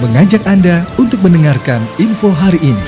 mengajak 0.00 0.40
Anda 0.48 0.88
untuk 0.96 1.20
mendengarkan 1.20 1.84
info 2.00 2.32
hari 2.32 2.56
ini. 2.64 2.86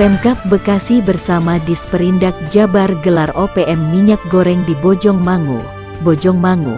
Pemkap 0.00 0.40
Bekasi 0.48 1.04
bersama 1.04 1.60
Disperindak 1.68 2.32
Jabar 2.48 2.88
gelar 3.04 3.32
OPM 3.36 3.92
minyak 3.92 4.20
goreng 4.32 4.64
di 4.64 4.72
Bojongmangu, 4.80 5.60
Bojongmangu. 6.00 6.76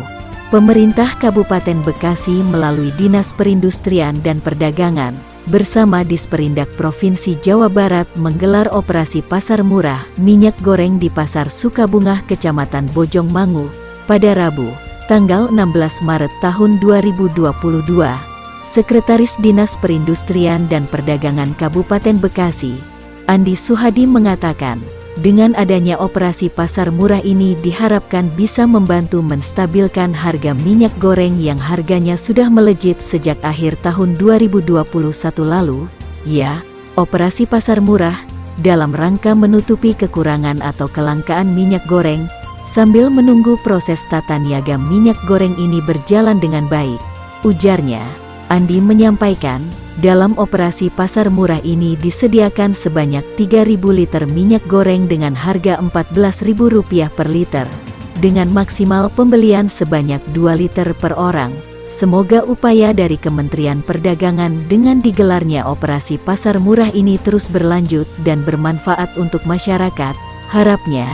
Pemerintah 0.51 1.07
Kabupaten 1.23 1.83
Bekasi 1.87 2.43
melalui 2.51 2.91
Dinas 2.99 3.31
Perindustrian 3.37 4.17
dan 4.27 4.43
Perdagangan 4.43 5.15
bersama 5.47 6.03
Disperindak 6.03 6.67
Provinsi 6.75 7.39
Jawa 7.39 7.69
Barat 7.71 8.09
menggelar 8.19 8.67
operasi 8.75 9.23
pasar 9.23 9.63
murah 9.63 10.03
minyak 10.19 10.57
goreng 10.65 10.97
di 10.97 11.13
Pasar 11.13 11.47
Sukabungah 11.53 12.25
Kecamatan 12.27 12.91
Bojongmangu 12.97 13.69
pada 14.09 14.33
Rabu, 14.35 14.73
tanggal 15.05 15.53
16 15.53 16.01
Maret 16.07 16.33
tahun 16.41 16.81
2022. 16.81 18.38
Sekretaris 18.69 19.33
Dinas 19.41 19.81
Perindustrian 19.81 20.69
dan 20.69 20.85
Perdagangan 20.93 21.57
Kabupaten 21.57 22.21
Bekasi, 22.21 22.77
Andi 23.25 23.57
Suhadi 23.57 24.05
mengatakan, 24.05 24.77
dengan 25.25 25.57
adanya 25.57 25.97
operasi 25.97 26.53
pasar 26.53 26.93
murah 26.93 27.25
ini 27.25 27.57
diharapkan 27.65 28.29
bisa 28.37 28.69
membantu 28.69 29.25
menstabilkan 29.25 30.13
harga 30.13 30.53
minyak 30.53 30.93
goreng 31.01 31.41
yang 31.41 31.57
harganya 31.57 32.13
sudah 32.15 32.53
melejit 32.53 33.01
sejak 33.01 33.41
akhir 33.41 33.73
tahun 33.81 34.21
2021 34.21 34.85
lalu. 35.43 35.89
Ya, 36.29 36.61
operasi 37.01 37.49
pasar 37.49 37.81
murah 37.81 38.21
dalam 38.61 38.93
rangka 38.93 39.33
menutupi 39.33 39.97
kekurangan 39.97 40.61
atau 40.61 40.93
kelangkaan 40.93 41.57
minyak 41.57 41.83
goreng 41.89 42.29
sambil 42.69 43.09
menunggu 43.09 43.57
proses 43.65 44.05
tata 44.13 44.37
niaga 44.37 44.77
minyak 44.77 45.17
goreng 45.25 45.57
ini 45.57 45.81
berjalan 45.83 46.37
dengan 46.37 46.69
baik. 46.69 47.01
Ujarnya, 47.49 48.28
Andi 48.49 48.81
menyampaikan, 48.81 49.61
dalam 50.01 50.33
operasi 50.41 50.89
pasar 50.89 51.29
murah 51.29 51.61
ini 51.69 52.01
disediakan 52.01 52.73
sebanyak 52.73 53.21
3.000 53.37 53.77
liter 53.93 54.25
minyak 54.25 54.65
goreng 54.65 55.05
dengan 55.05 55.37
harga 55.37 55.77
Rp14.000 55.85 57.13
per 57.13 57.29
liter, 57.29 57.69
dengan 58.25 58.49
maksimal 58.49 59.13
pembelian 59.13 59.69
sebanyak 59.69 60.25
2 60.33 60.65
liter 60.65 60.97
per 60.97 61.13
orang. 61.21 61.53
Semoga 61.93 62.41
upaya 62.47 62.97
dari 62.97 63.21
Kementerian 63.21 63.85
Perdagangan 63.85 64.71
dengan 64.71 65.05
digelarnya 65.05 65.69
operasi 65.69 66.17
pasar 66.17 66.57
murah 66.57 66.89
ini 66.95 67.21
terus 67.21 67.53
berlanjut 67.53 68.09
dan 68.25 68.41
bermanfaat 68.49 69.13
untuk 69.21 69.45
masyarakat. 69.45 70.17
Harapnya, 70.49 71.05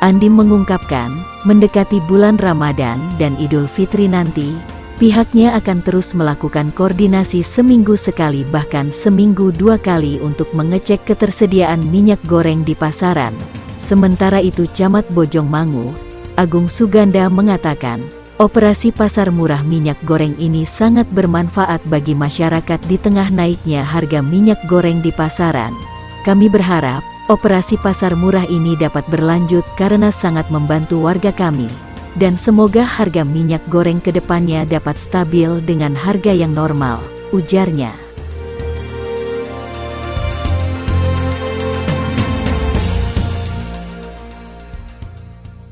Andi 0.00 0.30
mengungkapkan, 0.32 1.10
mendekati 1.44 2.00
bulan 2.08 2.40
Ramadan 2.40 3.02
dan 3.18 3.34
Idul 3.36 3.66
Fitri 3.66 4.06
nanti, 4.06 4.77
Pihaknya 4.98 5.54
akan 5.54 5.78
terus 5.86 6.10
melakukan 6.10 6.74
koordinasi 6.74 7.46
seminggu 7.46 7.94
sekali 7.94 8.42
bahkan 8.50 8.90
seminggu 8.90 9.54
dua 9.54 9.78
kali 9.78 10.18
untuk 10.18 10.50
mengecek 10.50 11.06
ketersediaan 11.06 11.86
minyak 11.86 12.18
goreng 12.26 12.66
di 12.66 12.74
pasaran. 12.74 13.30
Sementara 13.78 14.42
itu 14.42 14.66
Camat 14.66 15.06
Bojongmangu, 15.14 15.94
Agung 16.34 16.66
Suganda 16.66 17.30
mengatakan, 17.30 18.02
operasi 18.42 18.90
pasar 18.90 19.30
murah 19.30 19.62
minyak 19.62 20.02
goreng 20.02 20.34
ini 20.34 20.66
sangat 20.66 21.06
bermanfaat 21.14 21.78
bagi 21.86 22.18
masyarakat 22.18 22.82
di 22.90 22.98
tengah 22.98 23.30
naiknya 23.30 23.86
harga 23.86 24.18
minyak 24.18 24.58
goreng 24.66 24.98
di 24.98 25.14
pasaran. 25.14 25.78
Kami 26.26 26.50
berharap, 26.50 27.06
operasi 27.30 27.78
pasar 27.78 28.18
murah 28.18 28.50
ini 28.50 28.74
dapat 28.74 29.06
berlanjut 29.06 29.62
karena 29.78 30.10
sangat 30.10 30.50
membantu 30.50 31.06
warga 31.06 31.30
kami 31.30 31.70
dan 32.18 32.34
semoga 32.34 32.82
harga 32.82 33.22
minyak 33.22 33.62
goreng 33.70 34.02
ke 34.02 34.10
depannya 34.10 34.66
dapat 34.66 34.98
stabil 34.98 35.62
dengan 35.62 35.94
harga 35.94 36.34
yang 36.34 36.50
normal, 36.50 36.98
ujarnya. 37.30 38.07